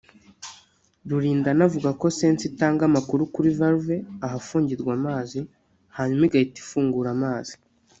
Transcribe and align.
Rulindana 1.09 1.61
avuga 1.69 1.89
ko 1.99 2.05
sensor 2.17 2.47
itanga 2.49 2.81
amakuru 2.89 3.21
kuri 3.33 3.49
’valve’(ahafungurirwa 3.59 4.91
amazi) 4.99 5.39
hanyuma 5.97 6.23
igahita 6.25 6.57
ifungura 6.63 7.09
amazi 7.17 7.53